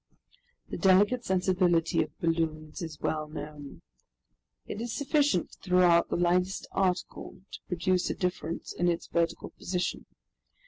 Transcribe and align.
The 0.69 0.79
delicate 0.79 1.23
sensibility 1.25 2.01
of 2.01 2.17
balloons 2.19 2.81
is 2.81 2.99
well 3.01 3.27
known. 3.27 3.83
It 4.65 4.81
is 4.81 4.91
sufficient 4.97 5.51
to 5.51 5.59
throw 5.69 5.87
out 5.87 6.09
the 6.09 6.15
lightest 6.17 6.65
article 6.71 7.39
to 7.51 7.59
produce 7.67 8.09
a 8.09 8.15
difference 8.15 8.73
in 8.73 8.87
its 8.87 9.05
vertical 9.05 9.51
position. 9.51 10.07